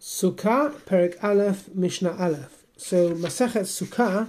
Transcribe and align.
Sukkah, 0.00 0.72
Perek 0.86 1.22
Aleph, 1.22 1.74
Mishnah 1.74 2.16
Aleph. 2.18 2.64
So 2.76 3.14
Masechet 3.14 3.64
Sukkah 3.64 4.28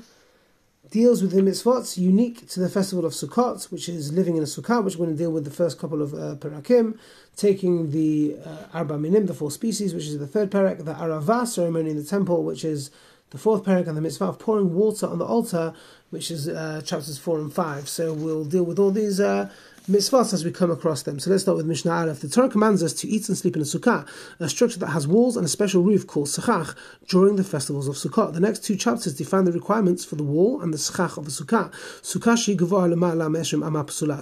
deals 0.89 1.21
with 1.21 1.31
the 1.31 1.41
mitzvot 1.41 1.97
unique 1.97 2.47
to 2.49 2.59
the 2.59 2.69
festival 2.69 3.05
of 3.05 3.13
Sukkot, 3.13 3.71
which 3.71 3.87
is 3.87 4.11
living 4.11 4.35
in 4.37 4.43
a 4.43 4.47
sukkah, 4.47 4.83
which 4.83 4.95
we're 4.95 5.05
going 5.05 5.15
to 5.15 5.23
deal 5.23 5.31
with 5.31 5.45
the 5.45 5.51
first 5.51 5.77
couple 5.77 6.01
of 6.01 6.13
uh, 6.15 6.35
perakim, 6.37 6.97
taking 7.35 7.91
the 7.91 8.35
uh, 8.43 8.65
Arba 8.73 8.97
Minim, 8.97 9.27
the 9.27 9.33
four 9.35 9.51
species, 9.51 9.93
which 9.93 10.05
is 10.05 10.17
the 10.17 10.25
third 10.25 10.49
parak, 10.49 10.83
the 10.83 10.93
Arava 10.95 11.45
ceremony 11.45 11.91
in 11.91 11.97
the 11.97 12.03
temple, 12.03 12.43
which 12.43 12.65
is 12.65 12.89
the 13.31 13.37
fourth 13.37 13.63
parak, 13.63 13.87
and 13.87 13.95
the 13.95 14.01
mitzvah 14.01 14.25
of 14.25 14.39
pouring 14.39 14.73
water 14.73 15.07
on 15.07 15.19
the 15.19 15.25
altar, 15.25 15.73
which 16.09 16.31
is 16.31 16.47
uh, 16.47 16.81
chapters 16.83 17.17
four 17.17 17.39
and 17.39 17.53
five. 17.53 17.87
So 17.87 18.13
we'll 18.13 18.45
deal 18.45 18.63
with 18.63 18.79
all 18.79 18.91
these 18.91 19.19
uh, 19.19 19.49
mitzvahs 19.89 20.33
as 20.33 20.45
we 20.45 20.51
come 20.51 20.71
across 20.71 21.03
them. 21.03 21.19
So 21.19 21.31
let's 21.31 21.43
start 21.43 21.57
with 21.57 21.65
Mishnah 21.65 21.91
Aleph. 21.91 22.19
The 22.19 22.29
Torah 22.29 22.49
commands 22.49 22.83
us 22.83 22.93
to 22.93 23.07
eat 23.07 23.27
and 23.27 23.37
sleep 23.37 23.55
in 23.55 23.61
a 23.61 23.65
sukkah, 23.65 24.07
a 24.39 24.49
structure 24.49 24.79
that 24.79 24.87
has 24.87 25.07
walls 25.07 25.35
and 25.35 25.45
a 25.45 25.49
special 25.49 25.81
roof 25.81 26.05
called 26.07 26.27
sechach 26.27 26.75
during 27.07 27.35
the 27.35 27.43
festivals 27.43 27.87
of 27.87 27.95
Sukkot. 27.95 28.33
The 28.33 28.39
next 28.39 28.63
two 28.63 28.75
chapters 28.75 29.15
define 29.15 29.45
the 29.45 29.51
requirements 29.51 30.05
for 30.05 30.15
the 30.15 30.23
wall 30.23 30.61
and 30.61 30.73
the 30.73 30.77
sechach 30.77 31.17
of 31.17 31.27
a 31.27 31.31
sukkah. 31.31 31.71
Sukkah 32.01 32.37
shi 32.37 32.55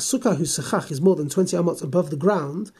Sukkah 0.07 0.35
whose 0.37 0.91
is 0.91 1.01
more 1.01 1.15
than 1.15 1.29
20 1.29 1.57
amot 1.57 1.83
above 1.83 2.09
the 2.09 2.17
ground 2.17 2.71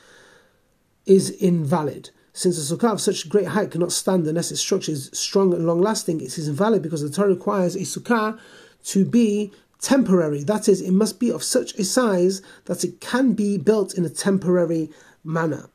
is 1.06 1.30
invalid. 1.30 2.12
Since 2.38 2.60
a 2.60 2.76
sukkah 2.76 2.92
of 2.92 3.02
such 3.02 3.30
great 3.30 3.48
height 3.48 3.72
cannot 3.72 3.92
stand 3.92 4.28
unless 4.28 4.52
its 4.52 4.62
structure 4.62 4.92
is 4.92 5.10
strong 5.12 5.56
and 5.56 5.66
long 5.66 5.82
lasting, 5.82 6.22
it 6.22 6.38
is 6.38 6.48
invalid 6.48 6.84
because 6.84 7.02
the 7.02 7.10
Torah 7.10 7.30
requires 7.30 7.76
a 7.76 7.80
sukkah 7.80 8.38
to 8.84 9.06
be 9.06 9.52
temporary. 9.82 10.44
That 10.44 10.70
is, 10.70 10.80
it 10.80 10.92
must 10.92 11.20
be 11.20 11.32
of 11.32 11.42
such 11.42 11.74
a 11.80 11.84
size 11.84 12.44
that 12.66 12.84
it 12.84 13.02
can 13.02 13.34
be 13.34 13.58
built 13.58 13.96
in 13.96 14.06
a 14.06 14.10
temporary 14.10 14.92
manner. 15.24 15.72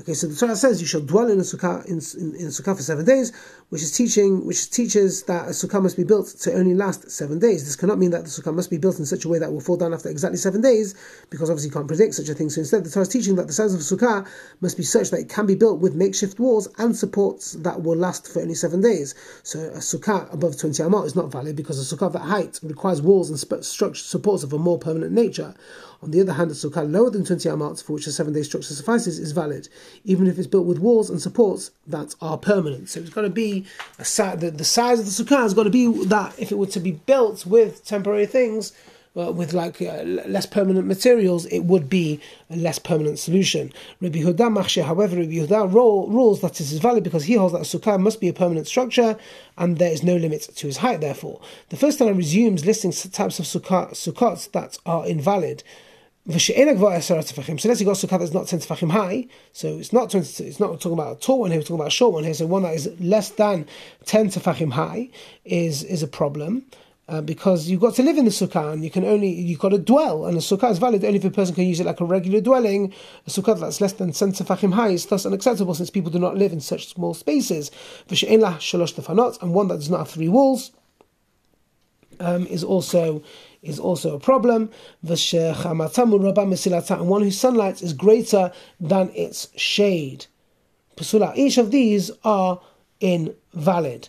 Okay, 0.00 0.12
so 0.12 0.26
the 0.26 0.34
Torah 0.34 0.56
says 0.56 0.80
you 0.80 0.88
shall 0.88 1.02
dwell 1.02 1.30
in 1.30 1.38
a 1.38 1.42
sukkah 1.42 1.86
in, 1.86 2.00
in, 2.20 2.34
in, 2.34 2.46
a 2.46 2.50
sukkah 2.50 2.76
for 2.76 2.82
seven 2.82 3.04
days, 3.04 3.32
which 3.68 3.80
is 3.80 3.96
teaching, 3.96 4.44
which 4.44 4.68
teaches 4.72 5.22
that 5.22 5.46
a 5.46 5.50
sukkah 5.50 5.80
must 5.80 5.96
be 5.96 6.02
built 6.02 6.26
to 6.26 6.52
only 6.52 6.74
last 6.74 7.08
seven 7.12 7.38
days. 7.38 7.64
This 7.64 7.76
cannot 7.76 8.00
mean 8.00 8.10
that 8.10 8.24
the 8.24 8.28
sukkah 8.28 8.52
must 8.52 8.70
be 8.70 8.76
built 8.76 8.98
in 8.98 9.06
such 9.06 9.24
a 9.24 9.28
way 9.28 9.38
that 9.38 9.52
will 9.52 9.60
fall 9.60 9.76
down 9.76 9.94
after 9.94 10.08
exactly 10.08 10.36
seven 10.36 10.60
days, 10.62 10.96
because 11.30 11.48
obviously 11.48 11.68
you 11.68 11.74
can't 11.74 11.86
predict 11.86 12.14
such 12.14 12.28
a 12.28 12.34
thing. 12.34 12.50
So 12.50 12.58
instead, 12.62 12.82
the 12.82 12.90
Torah 12.90 13.02
is 13.04 13.08
teaching 13.08 13.36
that 13.36 13.46
the 13.46 13.52
size 13.52 13.72
of 13.72 13.78
a 13.78 13.82
sukkah 13.84 14.26
must 14.60 14.76
be 14.76 14.82
such 14.82 15.10
that 15.10 15.20
it 15.20 15.28
can 15.28 15.46
be 15.46 15.54
built 15.54 15.78
with 15.78 15.94
makeshift 15.94 16.40
walls 16.40 16.66
and 16.78 16.96
supports 16.96 17.52
that 17.52 17.82
will 17.82 17.96
last 17.96 18.26
for 18.26 18.42
only 18.42 18.54
seven 18.54 18.80
days. 18.80 19.14
So 19.44 19.60
a 19.60 19.78
sukkah 19.78 20.32
above 20.34 20.58
twenty 20.58 20.82
amot 20.82 21.06
is 21.06 21.14
not 21.14 21.30
valid 21.30 21.54
because 21.54 21.78
a 21.78 21.96
sukkah 21.96 22.08
of 22.08 22.14
that 22.14 22.22
height 22.22 22.58
requires 22.64 23.00
walls 23.00 23.30
and 23.30 23.38
structure 23.64 23.94
supports 23.94 24.42
of 24.42 24.52
a 24.52 24.58
more 24.58 24.76
permanent 24.76 25.12
nature. 25.12 25.54
On 26.04 26.10
the 26.10 26.20
other 26.20 26.34
hand, 26.34 26.50
a 26.50 26.54
sukkah 26.54 26.90
lower 26.90 27.08
than 27.08 27.24
20 27.24 27.48
amot, 27.48 27.82
for 27.82 27.94
which 27.94 28.06
a 28.06 28.12
seven 28.12 28.34
day 28.34 28.42
structure 28.42 28.74
suffices, 28.74 29.18
is 29.18 29.32
valid, 29.32 29.68
even 30.04 30.26
if 30.26 30.38
it's 30.38 30.46
built 30.46 30.66
with 30.66 30.78
walls 30.78 31.08
and 31.08 31.20
supports 31.20 31.70
that 31.86 32.14
are 32.20 32.36
permanent. 32.36 32.90
So 32.90 33.00
it's 33.00 33.08
got 33.08 33.22
to 33.22 33.30
be 33.30 33.64
si- 34.02 34.36
the, 34.36 34.50
the 34.50 34.64
size 34.64 35.00
of 35.00 35.06
the 35.06 35.10
sukkah 35.10 35.38
has 35.38 35.54
got 35.54 35.62
to 35.64 35.70
be 35.70 35.86
that 36.04 36.38
if 36.38 36.52
it 36.52 36.58
were 36.58 36.66
to 36.66 36.80
be 36.80 36.92
built 36.92 37.46
with 37.46 37.86
temporary 37.86 38.26
things, 38.26 38.74
uh, 39.16 39.30
with 39.30 39.52
like 39.52 39.80
uh, 39.80 40.02
less 40.02 40.44
permanent 40.46 40.86
materials, 40.86 41.46
it 41.46 41.60
would 41.60 41.88
be 41.88 42.20
a 42.50 42.56
less 42.56 42.78
permanent 42.78 43.18
solution. 43.18 43.72
Rabbi 44.00 44.18
Yehuda 44.18 44.52
Machshir, 44.52 44.84
however, 44.84 45.16
Rabbi 45.16 45.32
Yehuda 45.32 45.72
rules 45.72 46.40
that 46.40 46.54
this 46.54 46.72
is 46.72 46.80
valid 46.80 47.04
because 47.04 47.24
he 47.24 47.34
holds 47.34 47.52
that 47.52 47.60
a 47.60 47.78
sukkah 47.78 47.98
must 47.98 48.20
be 48.20 48.28
a 48.28 48.32
permanent 48.32 48.66
structure 48.66 49.16
and 49.56 49.78
there 49.78 49.92
is 49.92 50.02
no 50.02 50.16
limit 50.16 50.42
to 50.42 50.66
his 50.66 50.78
height, 50.78 51.00
therefore. 51.00 51.40
The 51.68 51.76
first 51.76 51.98
time 51.98 52.08
I 52.08 52.10
resumes 52.10 52.66
listing 52.66 52.92
types 52.92 53.38
of 53.38 53.46
sukkah, 53.46 53.92
sukkahs 53.92 54.50
that 54.52 54.78
are 54.84 55.06
invalid. 55.06 55.62
So 56.26 56.32
let's 56.32 56.46
say 56.46 56.54
you 56.54 56.64
got 56.74 56.96
a 56.96 57.00
sukkah 57.02 58.18
that's 58.18 58.32
not 58.32 58.46
10 58.46 58.60
tefachim 58.60 58.90
high, 58.90 59.26
so 59.52 59.76
it's 59.76 59.92
not 59.92 60.10
20, 60.10 60.44
it's 60.44 60.58
not 60.58 60.80
talking 60.80 60.94
about 60.94 61.18
a 61.18 61.20
tall 61.20 61.40
one 61.40 61.50
here, 61.50 61.60
we're 61.60 61.64
talking 61.64 61.76
about 61.76 61.88
a 61.88 61.90
short 61.90 62.14
one 62.14 62.24
here, 62.24 62.32
so 62.32 62.46
one 62.46 62.62
that 62.62 62.72
is 62.72 62.90
less 62.98 63.28
than 63.28 63.66
10 64.06 64.28
tefachim 64.28 64.72
high 64.72 65.10
is, 65.44 65.84
is 65.84 66.02
a 66.02 66.08
problem. 66.08 66.64
Uh, 67.06 67.20
because 67.20 67.68
you've 67.68 67.82
got 67.82 67.94
to 67.94 68.02
live 68.02 68.16
in 68.16 68.24
the 68.24 68.30
sukkah 68.30 68.72
and 68.72 68.82
you 68.82 68.90
can 68.90 69.04
only 69.04 69.28
you've 69.28 69.58
got 69.58 69.68
to 69.68 69.78
dwell 69.78 70.24
and 70.24 70.38
a 70.38 70.40
sukkah 70.40 70.70
is 70.70 70.78
valid 70.78 71.04
only 71.04 71.18
if 71.18 71.24
a 71.26 71.30
person 71.30 71.54
can 71.54 71.66
use 71.66 71.78
it 71.78 71.84
like 71.84 72.00
a 72.00 72.04
regular 72.06 72.40
dwelling. 72.40 72.94
A 73.26 73.30
sukkah 73.30 73.60
that's 73.60 73.82
less 73.82 73.92
than 73.92 74.10
ten 74.12 74.32
tefachim 74.32 74.72
high 74.72 74.88
is 74.88 75.04
thus 75.04 75.26
unacceptable 75.26 75.74
since 75.74 75.90
people 75.90 76.10
do 76.10 76.18
not 76.18 76.38
live 76.38 76.54
in 76.54 76.62
such 76.62 76.88
small 76.88 77.12
spaces. 77.12 77.70
And 78.08 78.18
one 79.54 79.68
that 79.68 79.74
does 79.76 79.90
not 79.90 79.98
have 79.98 80.08
three 80.08 80.30
walls 80.30 80.72
um, 82.20 82.46
is 82.46 82.64
also 82.64 83.22
is 83.64 83.78
also 83.78 84.14
a 84.14 84.20
problem. 84.20 84.70
And 85.02 85.18
one 87.08 87.22
whose 87.22 87.38
sunlight 87.38 87.82
is 87.82 87.92
greater 87.92 88.52
than 88.80 89.10
its 89.14 89.48
shade. 89.56 90.26
Each 91.34 91.58
of 91.58 91.70
these 91.70 92.10
are 92.24 92.60
invalid. 93.00 94.08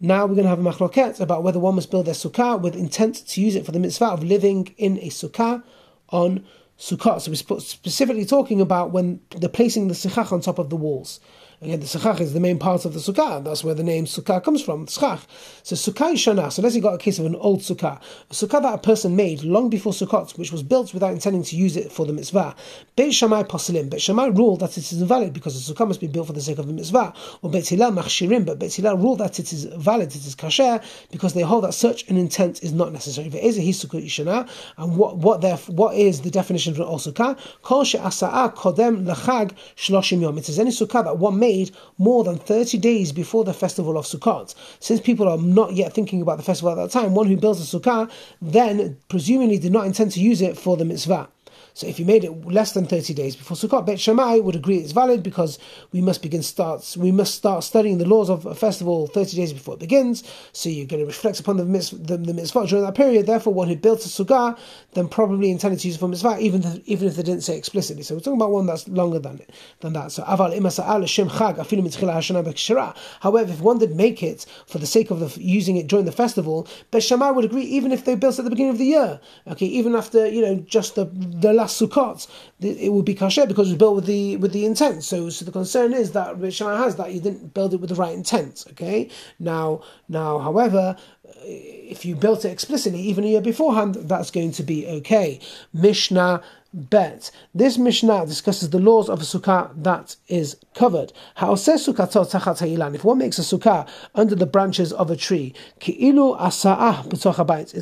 Now 0.00 0.26
we're 0.26 0.34
going 0.34 0.44
to 0.44 0.50
have 0.50 0.58
a 0.58 0.62
machloket 0.62 1.20
about 1.20 1.44
whether 1.44 1.60
one 1.60 1.76
must 1.76 1.92
build 1.92 2.06
their 2.06 2.14
sukkah 2.14 2.60
with 2.60 2.74
intent 2.74 3.24
to 3.28 3.40
use 3.40 3.54
it 3.54 3.64
for 3.64 3.70
the 3.70 3.78
mitzvah 3.78 4.06
of 4.06 4.24
living 4.24 4.74
in 4.76 4.98
a 4.98 5.10
sukkah 5.10 5.62
on 6.08 6.44
Sukkot. 6.82 7.20
So 7.20 7.30
we're 7.30 7.60
specifically 7.60 8.24
talking 8.24 8.60
about 8.60 8.90
when 8.90 9.20
they're 9.30 9.48
placing 9.48 9.86
the 9.86 9.94
sechach 9.94 10.32
on 10.32 10.40
top 10.40 10.58
of 10.58 10.68
the 10.68 10.76
walls. 10.76 11.20
Again, 11.62 11.78
the 11.78 11.86
sechach 11.86 12.18
is 12.20 12.32
the 12.32 12.40
main 12.40 12.58
part 12.58 12.84
of 12.84 12.92
the 12.92 12.98
sukkah. 12.98 13.44
That's 13.44 13.62
where 13.62 13.74
the 13.74 13.84
name 13.84 14.04
sukkah 14.04 14.42
comes 14.42 14.60
from. 14.60 14.86
Sechach. 14.86 15.20
So 15.62 15.76
sukkah 15.76 16.14
shana. 16.14 16.50
So 16.50 16.68
say 16.68 16.74
you 16.74 16.82
got 16.82 16.94
a 16.94 16.98
case 16.98 17.20
of 17.20 17.26
an 17.26 17.36
old 17.36 17.60
sukkah, 17.60 18.00
a 18.28 18.34
sukkah 18.34 18.60
that 18.62 18.74
a 18.74 18.78
person 18.78 19.14
made 19.14 19.44
long 19.44 19.70
before 19.70 19.92
Sukkot, 19.92 20.36
which 20.36 20.50
was 20.50 20.64
built 20.64 20.92
without 20.92 21.12
intending 21.12 21.44
to 21.44 21.54
use 21.54 21.76
it 21.76 21.92
for 21.92 22.04
the 22.04 22.12
mitzvah. 22.12 22.56
Beit 22.96 23.14
Shammai 23.14 23.44
posilim. 23.44 23.90
Beit 23.90 24.02
Shammai 24.02 24.26
ruled 24.26 24.58
that 24.58 24.76
it 24.76 24.90
is 24.90 25.00
invalid 25.00 25.32
because 25.32 25.54
the 25.54 25.72
sukkah 25.72 25.86
must 25.86 26.00
be 26.00 26.08
built 26.08 26.26
for 26.26 26.32
the 26.32 26.40
sake 26.40 26.58
of 26.58 26.66
the 26.66 26.72
mitzvah. 26.72 27.14
Or 27.42 27.50
Beit 27.50 27.68
Hillel 27.68 27.92
machshirim, 27.92 28.44
but 28.44 28.58
Beit 28.58 28.74
Hillel 28.74 28.98
ruled 28.98 29.18
that 29.18 29.38
it 29.38 29.52
is 29.52 29.64
valid, 29.64 30.08
it 30.08 30.26
is 30.26 30.34
kasher, 30.34 30.82
because 31.12 31.34
they 31.34 31.42
hold 31.42 31.62
that 31.62 31.74
such 31.74 32.08
an 32.08 32.16
intent 32.16 32.64
is 32.64 32.72
not 32.72 32.92
necessary. 32.92 33.28
There 33.28 33.40
is 33.40 33.56
a 33.56 33.60
hisukah 33.60 34.04
shana, 34.06 34.48
and 34.78 34.96
what 34.96 35.18
what 35.18 35.42
therefore 35.42 35.76
what 35.76 35.94
is 35.94 36.22
the 36.22 36.30
definition 36.30 36.72
of 36.72 36.80
an 36.80 36.86
old 36.86 37.00
sukkah? 37.00 37.38
Kol 37.62 37.84
she'asa'a 37.84 38.54
kodem 38.56 39.06
lechag 39.06 39.52
shloshim 39.76 40.22
yom. 40.22 40.38
It 40.38 40.48
is 40.48 40.58
any 40.58 40.70
sukkah 40.70 41.04
that 41.04 41.18
one 41.18 41.38
made 41.38 41.51
made 41.52 41.70
more 41.98 42.24
than 42.24 42.38
30 42.38 42.78
days 42.78 43.12
before 43.12 43.44
the 43.44 43.52
festival 43.52 43.98
of 43.98 44.06
Sukkot. 44.06 44.54
Since 44.80 45.00
people 45.00 45.28
are 45.28 45.38
not 45.38 45.74
yet 45.74 45.92
thinking 45.92 46.22
about 46.22 46.38
the 46.38 46.42
festival 46.42 46.72
at 46.72 46.76
that 46.76 46.90
time, 46.90 47.14
one 47.14 47.26
who 47.26 47.36
builds 47.36 47.60
a 47.60 47.78
sukkah 47.78 48.10
then 48.40 48.96
presumably 49.08 49.58
did 49.58 49.72
not 49.72 49.86
intend 49.86 50.12
to 50.12 50.20
use 50.20 50.40
it 50.40 50.56
for 50.56 50.76
the 50.76 50.84
mitzvah. 50.84 51.28
So 51.74 51.86
if 51.86 51.98
you 51.98 52.04
made 52.04 52.24
it 52.24 52.46
less 52.46 52.72
than 52.72 52.86
30 52.86 53.14
days 53.14 53.36
before 53.36 53.56
Sukkot, 53.56 53.86
Bet 53.86 54.00
Shammai 54.00 54.38
would 54.38 54.56
agree 54.56 54.78
it's 54.78 54.92
valid 54.92 55.22
because 55.22 55.58
we 55.92 56.00
must 56.00 56.22
begin 56.22 56.42
starts 56.42 56.96
we 56.96 57.12
must 57.12 57.34
start 57.34 57.64
studying 57.64 57.98
the 57.98 58.04
laws 58.04 58.28
of 58.28 58.46
a 58.46 58.54
festival 58.54 59.06
30 59.06 59.36
days 59.36 59.52
before 59.52 59.74
it 59.74 59.80
begins. 59.80 60.24
So 60.52 60.68
you're 60.68 60.86
going 60.86 61.00
to 61.00 61.06
reflect 61.06 61.40
upon 61.40 61.56
the 61.56 61.64
mitzvah, 61.64 61.96
the, 61.96 62.16
the 62.16 62.34
mitzvah 62.34 62.66
during 62.66 62.84
that 62.84 62.94
period. 62.94 63.26
Therefore, 63.26 63.54
one 63.54 63.68
who 63.68 63.76
built 63.76 64.04
a 64.04 64.08
sukkah 64.08 64.58
then 64.92 65.08
probably 65.08 65.50
intended 65.50 65.80
to 65.80 65.88
use 65.88 65.96
it 65.96 66.00
for 66.00 66.08
mitzvah, 66.08 66.38
even 66.40 66.62
if, 66.62 66.86
even 66.86 67.08
if 67.08 67.16
they 67.16 67.22
didn't 67.22 67.42
say 67.42 67.56
explicitly. 67.56 68.02
So 68.02 68.14
we're 68.14 68.20
talking 68.20 68.40
about 68.40 68.50
one 68.50 68.66
that's 68.66 68.88
longer 68.88 69.18
than 69.18 69.40
than 69.80 69.92
that. 69.94 70.12
So 70.12 70.22
aval 70.24 70.52
chag 70.52 72.96
However, 73.20 73.52
if 73.52 73.60
one 73.60 73.78
did 73.78 73.96
make 73.96 74.22
it 74.22 74.46
for 74.66 74.78
the 74.78 74.86
sake 74.86 75.10
of 75.10 75.20
the, 75.20 75.40
using 75.40 75.76
it 75.76 75.86
during 75.86 76.04
the 76.04 76.12
festival, 76.12 76.68
Bet 76.90 77.02
Shammai 77.02 77.30
would 77.30 77.44
agree 77.44 77.64
even 77.64 77.92
if 77.92 78.04
they 78.04 78.14
built 78.14 78.34
it 78.34 78.40
at 78.40 78.44
the 78.44 78.50
beginning 78.50 78.72
of 78.72 78.78
the 78.78 78.84
year. 78.84 79.20
Okay, 79.46 79.66
even 79.66 79.94
after 79.94 80.26
you 80.26 80.42
know 80.42 80.56
just 80.56 80.94
the 80.94 81.06
the 81.06 81.52
last 81.62 81.80
Sukkot, 81.80 82.26
it 82.60 82.92
would 82.92 83.04
be 83.04 83.14
kasher 83.14 83.46
because 83.48 83.68
it 83.68 83.72
was 83.72 83.78
built 83.78 83.96
with 83.96 84.06
the 84.06 84.36
with 84.36 84.52
the 84.52 84.64
intent. 84.64 85.04
So, 85.04 85.30
so 85.30 85.44
the 85.44 85.52
concern 85.52 85.92
is 85.92 86.12
that 86.12 86.36
Rishon 86.36 86.76
has 86.76 86.96
that 86.96 87.12
you 87.12 87.20
didn't 87.20 87.54
build 87.54 87.74
it 87.74 87.80
with 87.80 87.90
the 87.90 87.96
right 87.96 88.14
intent. 88.14 88.64
Okay, 88.70 89.08
now 89.38 89.82
now, 90.08 90.38
however, 90.38 90.96
if 91.44 92.04
you 92.04 92.14
built 92.14 92.44
it 92.44 92.50
explicitly 92.50 93.00
even 93.00 93.24
a 93.24 93.28
year 93.28 93.40
beforehand, 93.40 93.94
that's 93.94 94.30
going 94.30 94.52
to 94.52 94.62
be 94.62 94.86
okay. 94.86 95.40
Mishnah 95.72 96.42
bet. 96.72 97.30
This 97.54 97.76
Mishnah 97.78 98.26
discusses 98.26 98.70
the 98.70 98.78
laws 98.78 99.08
of 99.08 99.20
a 99.20 99.24
sukkah 99.24 99.70
that 99.82 100.16
is 100.28 100.56
covered. 100.74 101.12
Sukkah? 101.36 102.94
If 102.94 103.04
one 103.04 103.18
makes 103.18 103.38
a 103.38 103.42
sukkah 103.42 103.86
under 104.14 104.34
the 104.34 104.46
branches 104.46 104.92
of 104.92 105.10
a 105.10 105.16
tree, 105.16 105.54
it's 105.80 106.64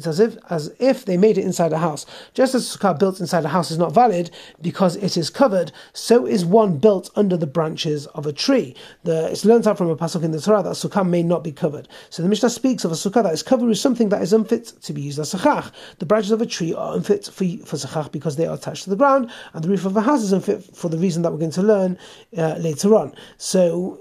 as 0.06 0.20
if 0.20 0.36
as 0.50 0.72
if 0.78 1.04
they 1.04 1.16
made 1.16 1.38
it 1.38 1.44
inside 1.44 1.72
a 1.72 1.78
house. 1.78 2.04
Just 2.34 2.54
as 2.54 2.74
a 2.74 2.78
sukkah 2.78 2.98
built 2.98 3.20
inside 3.20 3.44
a 3.44 3.48
house 3.48 3.70
is 3.70 3.78
not 3.78 3.92
valid 3.92 4.30
because 4.60 4.96
it 4.96 5.16
is 5.16 5.30
covered, 5.30 5.70
so 5.92 6.26
is 6.26 6.44
one 6.44 6.78
built 6.78 7.10
under 7.14 7.36
the 7.36 7.46
branches 7.46 8.06
of 8.08 8.26
a 8.26 8.32
tree. 8.32 8.74
The, 9.04 9.30
it's 9.30 9.44
learned 9.44 9.66
out 9.66 9.78
from 9.78 9.88
a 9.88 9.96
pasuk 9.96 10.24
in 10.24 10.32
the 10.32 10.40
Torah 10.40 10.62
that 10.62 10.70
sukkah 10.70 11.08
may 11.08 11.22
not 11.22 11.44
be 11.44 11.52
covered. 11.52 11.88
So 12.10 12.22
the 12.22 12.28
Mishnah 12.28 12.50
speaks 12.50 12.84
of 12.84 12.90
a 12.90 12.96
sukkah 12.96 13.22
that 13.22 13.32
is 13.32 13.42
covered 13.42 13.66
with 13.66 13.78
something 13.78 14.08
that 14.08 14.22
is 14.22 14.32
unfit 14.32 14.72
to 14.82 14.92
be 14.92 15.02
used 15.02 15.18
as 15.18 15.32
sechach. 15.32 15.70
The 15.98 16.06
branches 16.06 16.32
of 16.32 16.40
a 16.42 16.46
tree 16.46 16.74
are 16.74 16.96
unfit 16.96 17.26
for, 17.26 17.44
for 17.64 17.76
sechach 17.76 18.10
because 18.10 18.36
they 18.36 18.46
are 18.46 18.54
attached 18.54 18.79
to 18.84 18.90
the 18.90 18.96
ground, 18.96 19.30
and 19.52 19.64
the 19.64 19.68
roof 19.68 19.84
of 19.84 19.96
a 19.96 20.00
house 20.00 20.22
is 20.22 20.32
unfit 20.32 20.76
for 20.76 20.88
the 20.88 20.98
reason 20.98 21.22
that 21.22 21.32
we're 21.32 21.38
going 21.38 21.50
to 21.52 21.62
learn 21.62 21.98
uh, 22.36 22.56
later 22.58 22.94
on. 22.94 23.14
So 23.38 24.00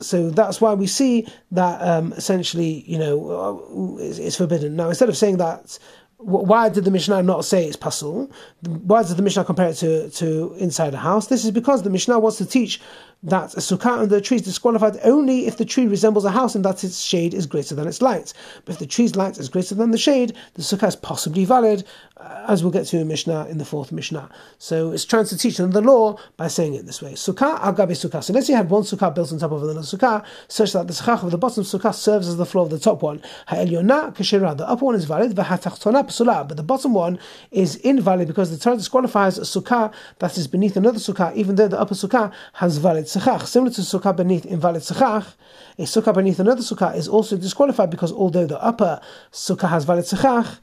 so 0.00 0.30
that's 0.30 0.60
why 0.60 0.72
we 0.72 0.86
see 0.86 1.28
that 1.50 1.80
um, 1.86 2.12
essentially, 2.14 2.84
you 2.86 2.98
know, 2.98 3.98
it's, 4.00 4.18
it's, 4.18 4.36
forbidden. 4.36 4.74
Now, 4.74 4.88
instead 4.88 5.10
of 5.10 5.16
saying 5.16 5.36
that, 5.36 5.78
why 6.16 6.68
did 6.68 6.84
the 6.84 6.90
Mishnah 6.90 7.22
not 7.22 7.44
say 7.44 7.66
it's 7.66 7.76
pasul? 7.76 8.30
Why 8.62 9.02
did 9.02 9.16
the 9.16 9.22
Mishnah 9.22 9.44
compare 9.44 9.68
it 9.68 9.74
to, 9.74 10.10
to 10.10 10.54
inside 10.58 10.94
a 10.94 10.98
house? 10.98 11.28
This 11.28 11.44
is 11.44 11.50
because 11.50 11.82
the 11.82 11.90
Mishnah 11.90 12.18
wants 12.18 12.38
to 12.38 12.46
teach 12.46 12.80
that 13.22 13.52
a 13.54 13.58
sukkah 13.58 13.98
under 13.98 14.16
a 14.16 14.20
tree 14.20 14.36
is 14.36 14.42
disqualified 14.42 14.98
only 15.02 15.46
if 15.46 15.58
the 15.58 15.64
tree 15.64 15.86
resembles 15.86 16.24
a 16.24 16.30
house 16.30 16.54
and 16.54 16.64
that 16.64 16.82
its 16.82 17.00
shade 17.00 17.34
is 17.34 17.46
greater 17.46 17.74
than 17.74 17.86
its 17.86 18.00
light. 18.00 18.32
But 18.64 18.74
if 18.74 18.78
the 18.78 18.86
tree's 18.86 19.14
light 19.14 19.38
is 19.38 19.48
greater 19.48 19.74
than 19.74 19.90
the 19.90 19.98
shade, 19.98 20.34
the 20.54 20.62
sukkah 20.62 20.88
is 20.88 20.96
possibly 20.96 21.44
valid, 21.44 21.84
uh, 22.16 22.46
as 22.48 22.62
we'll 22.62 22.72
get 22.72 22.86
to 22.86 22.98
in 22.98 23.08
Mishnah 23.08 23.46
in 23.48 23.58
the 23.58 23.64
fourth 23.64 23.92
Mishnah. 23.92 24.30
So 24.58 24.92
it's 24.92 25.04
trying 25.04 25.26
to 25.26 25.36
teach 25.36 25.58
them 25.58 25.72
the 25.72 25.82
law 25.82 26.16
by 26.38 26.48
saying 26.48 26.74
it 26.74 26.86
this 26.86 27.02
way. 27.02 27.12
Sukkah 27.12 27.60
agabe 27.60 27.90
sukkah. 27.90 28.24
So 28.24 28.32
let's 28.32 28.46
say 28.46 28.54
you 28.54 28.56
had 28.56 28.70
one 28.70 28.84
sukkah 28.84 29.14
built 29.14 29.32
on 29.32 29.38
top 29.38 29.52
of 29.52 29.62
another 29.62 29.80
sukkah, 29.80 30.24
such 30.48 30.72
that 30.72 30.86
the 30.86 30.94
sukkah 30.94 31.22
of 31.22 31.30
the 31.30 31.38
bottom 31.38 31.62
sukkah 31.62 31.94
serves 31.94 32.26
as 32.26 32.38
the 32.38 32.46
floor 32.46 32.64
of 32.64 32.70
the 32.70 32.78
top 32.78 33.02
one. 33.02 33.22
Ha'elyona 33.48 34.14
kashira. 34.16 34.56
The 34.56 34.66
upper 34.66 34.84
one 34.86 34.94
is 34.94 35.04
valid, 35.04 35.34
but 35.34 36.56
the 36.56 36.62
bottom 36.62 36.94
one 36.94 37.18
is 37.50 37.76
invalid 37.76 38.28
because 38.28 38.50
the 38.50 38.56
Torah 38.56 38.76
disqualifies 38.76 39.36
a 39.38 39.42
sukkah 39.42 39.92
that 40.20 40.38
is 40.38 40.46
beneath 40.46 40.76
another 40.76 40.98
sukkah, 40.98 41.34
even 41.34 41.56
though 41.56 41.68
the 41.68 41.78
upper 41.78 41.94
sukkah 41.94 42.32
has 42.54 42.78
valid 42.78 43.09
sechach. 43.14 43.46
Similar 43.46 43.72
to 43.72 43.80
sukkah 43.80 44.16
beneath 44.16 44.46
invalid 44.46 44.82
sechach, 44.82 45.34
a 45.78 45.82
sukkah 45.82 46.14
beneath 46.14 46.38
another 46.38 46.62
sukkah 46.62 46.96
is 46.96 47.08
also 47.08 47.36
disqualified 47.36 47.90
because 47.90 48.12
although 48.12 48.46
the 48.46 48.62
upper 48.62 49.00
sukkah 49.32 49.68
has 49.68 49.84
valid 49.84 50.04
sechach, 50.04 50.58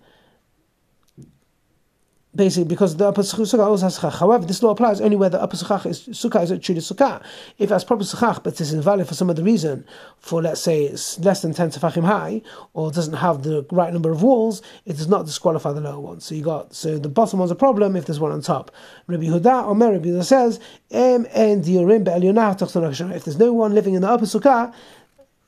basically 2.37 2.67
because 2.67 2.95
the 2.95 3.07
upper 3.07 3.21
sukkah 3.21 3.59
also 3.59 3.85
has 3.85 3.99
sukkah. 3.99 4.17
However, 4.17 4.45
this 4.45 4.63
law 4.63 4.71
applies 4.71 5.01
only 5.01 5.17
where 5.17 5.29
the 5.29 5.41
upper 5.41 5.57
sukkah 5.57 5.85
is 5.87 6.07
sukkah 6.07 6.43
is 6.43 6.49
truly 6.63 6.79
sukkah. 6.79 7.21
If 7.57 7.71
it's 7.71 7.83
proper 7.83 8.03
sukkah 8.03 8.41
but 8.41 8.61
it's 8.61 8.71
invalid 8.71 9.07
for 9.07 9.15
some 9.15 9.29
other 9.29 9.43
reason, 9.43 9.85
for 10.19 10.41
let's 10.41 10.61
say 10.61 10.85
it's 10.85 11.19
less 11.19 11.41
than 11.41 11.53
ten 11.53 11.71
tefachim 11.71 12.05
high 12.05 12.41
or 12.73 12.91
doesn't 12.91 13.15
have 13.15 13.43
the 13.43 13.65
right 13.71 13.91
number 13.91 14.11
of 14.11 14.23
walls, 14.23 14.61
it 14.85 14.93
does 14.93 15.07
not 15.07 15.25
disqualify 15.25 15.73
the 15.73 15.81
lower 15.81 15.99
one. 15.99 16.21
So 16.21 16.35
you 16.35 16.43
got 16.43 16.73
so 16.73 16.97
the 16.97 17.09
bottom 17.09 17.39
one's 17.39 17.51
a 17.51 17.55
problem 17.55 17.95
if 17.95 18.05
there's 18.05 18.19
one 18.19 18.31
on 18.31 18.41
top. 18.41 18.71
Rabbi 19.07 19.23
Yehuda 19.23 19.67
or 19.67 19.75
Rabbi 19.75 20.05
Yehuda 20.05 20.23
says, 20.23 20.59
Em 20.91 21.25
en 21.31 21.59
If 21.59 23.25
there's 23.25 23.39
no 23.39 23.53
one 23.53 23.73
living 23.73 23.95
in 23.95 24.01
the 24.01 24.09
upper 24.09 24.25
sukkah, 24.25 24.73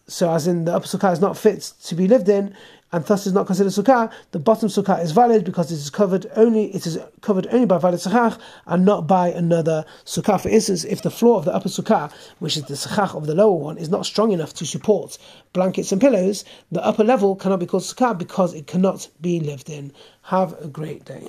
so 0.08 0.32
as 0.32 0.48
in 0.48 0.66
the 0.66 0.74
upper 0.74 0.88
sukkah 0.88 1.14
is 1.14 1.22
not 1.22 1.38
fit 1.38 1.62
to 1.84 1.96
be 1.96 2.08
lived 2.08 2.28
in, 2.30 2.56
and 2.92 3.06
thus 3.06 3.28
is 3.28 3.34
not 3.34 3.48
considered 3.48 3.72
sukkah, 3.72 4.12
the 4.32 4.40
bottom 4.40 4.70
sukkah 4.70 5.02
is 5.04 5.12
valid 5.12 5.44
because 5.44 5.72
it 5.72 5.76
is 5.76 5.90
covered 5.90 6.26
only 6.36 6.74
it 6.74 6.86
is 6.86 7.00
covered 7.22 7.48
only 7.52 7.66
by 7.66 7.78
valid 7.78 8.00
sukkah 8.00 8.40
and 8.66 8.86
not 8.86 9.08
by 9.08 9.30
another 9.30 9.86
sukkah. 10.06 10.42
For 10.42 10.50
instance, 10.50 10.84
if 10.84 11.02
the 11.02 11.12
floor 11.12 11.38
of 11.38 11.46
the 11.46 11.54
upper 11.54 11.70
sukkah, 11.70 12.12
which 12.40 12.58
is 12.58 12.64
the 12.64 12.74
sukkah 12.74 13.16
of 13.16 13.28
the 13.28 13.36
lower 13.36 13.56
one, 13.56 13.78
is 13.78 13.90
not 13.90 14.06
strong 14.06 14.32
enough 14.32 14.54
to 14.56 14.66
support 14.66 15.18
blankets 15.54 15.92
and 15.92 16.02
pillows, 16.02 16.46
the 16.72 16.84
upper 16.84 17.04
level 17.04 17.36
cannot 17.36 17.60
be 17.60 17.66
called 17.66 17.84
sukkah 17.84 18.18
because 18.18 18.54
it 18.54 18.68
cannot 18.68 19.08
be 19.22 19.40
lived 19.40 19.70
in. 19.70 19.92
Have 20.24 20.60
a 20.62 20.68
great 20.68 21.06
day. 21.06 21.28